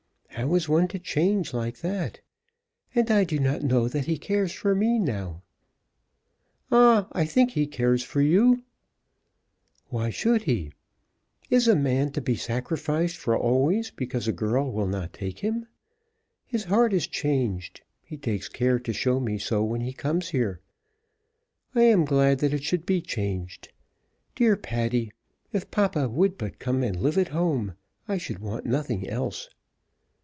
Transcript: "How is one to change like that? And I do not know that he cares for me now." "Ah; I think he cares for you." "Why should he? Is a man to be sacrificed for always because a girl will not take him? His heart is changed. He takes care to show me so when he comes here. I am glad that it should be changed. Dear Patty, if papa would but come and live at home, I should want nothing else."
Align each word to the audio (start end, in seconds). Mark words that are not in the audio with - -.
"How 0.35 0.55
is 0.55 0.67
one 0.67 0.87
to 0.87 0.97
change 0.97 1.53
like 1.53 1.81
that? 1.81 2.21
And 2.95 3.11
I 3.11 3.25
do 3.25 3.37
not 3.37 3.61
know 3.61 3.87
that 3.89 4.05
he 4.05 4.17
cares 4.17 4.51
for 4.51 4.73
me 4.73 4.97
now." 4.97 5.43
"Ah; 6.71 7.07
I 7.11 7.25
think 7.25 7.51
he 7.51 7.67
cares 7.67 8.01
for 8.01 8.21
you." 8.21 8.63
"Why 9.89 10.09
should 10.09 10.43
he? 10.43 10.71
Is 11.51 11.67
a 11.67 11.75
man 11.75 12.11
to 12.13 12.21
be 12.21 12.35
sacrificed 12.35 13.17
for 13.17 13.37
always 13.37 13.91
because 13.91 14.27
a 14.27 14.31
girl 14.33 14.71
will 14.71 14.87
not 14.87 15.13
take 15.13 15.39
him? 15.39 15.67
His 16.47 16.63
heart 16.63 16.91
is 16.91 17.05
changed. 17.07 17.81
He 18.01 18.17
takes 18.17 18.49
care 18.49 18.79
to 18.79 18.93
show 18.93 19.19
me 19.19 19.37
so 19.37 19.61
when 19.63 19.81
he 19.81 19.93
comes 19.93 20.29
here. 20.29 20.59
I 21.75 21.83
am 21.83 22.03
glad 22.05 22.39
that 22.39 22.53
it 22.53 22.63
should 22.63 22.87
be 22.87 22.99
changed. 23.01 23.71
Dear 24.33 24.55
Patty, 24.55 25.11
if 25.51 25.69
papa 25.69 26.09
would 26.09 26.35
but 26.39 26.57
come 26.57 26.81
and 26.83 26.95
live 26.99 27.17
at 27.19 27.27
home, 27.27 27.75
I 28.07 28.17
should 28.17 28.39
want 28.39 28.65
nothing 28.65 29.07
else." 29.07 29.47